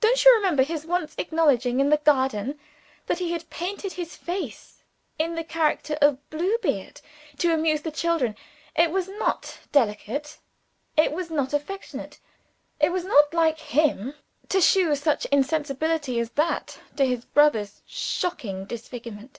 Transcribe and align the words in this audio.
"Don't 0.00 0.24
you 0.24 0.34
remember 0.34 0.64
his 0.64 0.84
once 0.84 1.14
acknowledging 1.18 1.78
in 1.78 1.88
the 1.88 1.98
garden 1.98 2.58
that 3.06 3.20
he 3.20 3.30
had 3.30 3.48
painted 3.48 3.92
his 3.92 4.16
face 4.16 4.82
in 5.20 5.36
the 5.36 5.44
character 5.44 5.96
of 6.02 6.28
Bluebeard, 6.30 7.00
to 7.38 7.54
amuse 7.54 7.82
the 7.82 7.92
children? 7.92 8.34
It 8.74 8.90
was 8.90 9.06
not 9.06 9.60
delicate, 9.70 10.38
it 10.96 11.12
was 11.12 11.30
not 11.30 11.54
affectionate 11.54 12.18
it 12.80 12.90
was 12.90 13.04
not 13.04 13.32
like 13.32 13.60
him 13.60 14.14
to 14.48 14.60
show 14.60 14.92
such 14.96 15.26
insensibility 15.26 16.18
as 16.18 16.30
that 16.30 16.80
to 16.96 17.06
his 17.06 17.24
brother's 17.24 17.82
shocking 17.86 18.64
disfigurement. 18.64 19.38